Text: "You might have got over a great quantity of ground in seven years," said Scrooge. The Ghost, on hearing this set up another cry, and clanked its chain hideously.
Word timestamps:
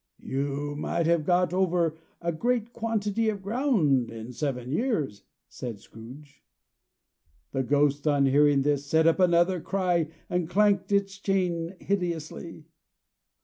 "You 0.23 0.75
might 0.75 1.05
have 1.05 1.27
got 1.27 1.53
over 1.53 1.95
a 2.21 2.31
great 2.31 2.73
quantity 2.73 3.29
of 3.29 3.43
ground 3.43 4.09
in 4.09 4.33
seven 4.33 4.71
years," 4.71 5.25
said 5.47 5.77
Scrooge. 5.79 6.41
The 7.51 7.61
Ghost, 7.61 8.07
on 8.07 8.25
hearing 8.25 8.63
this 8.63 8.83
set 8.87 9.05
up 9.05 9.19
another 9.19 9.59
cry, 9.61 10.09
and 10.27 10.49
clanked 10.49 10.91
its 10.91 11.19
chain 11.19 11.75
hideously. 11.79 12.65